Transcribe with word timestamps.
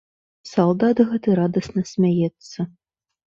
Салдат 0.51 1.01
гэты 1.09 1.35
радасна 1.41 1.85
смяецца. 1.91 2.59